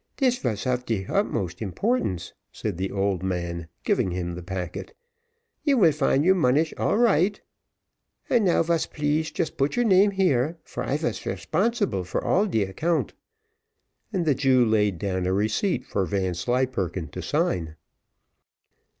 [0.17, 4.95] "Dis vas of de hutmost importance," said the old man, giving him the packet.
[5.63, 7.39] "You will find you monish all right,
[8.27, 12.47] and now vas please just put your name here, for I vas responsible for all
[12.47, 13.13] de account;"
[14.11, 17.75] and the Jew laid down a receipt for Vanslyperken to sign.